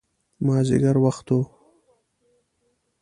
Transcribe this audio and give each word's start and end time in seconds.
مازدیګر 0.45 0.95
وخت 1.05 1.27
و. 1.37 1.37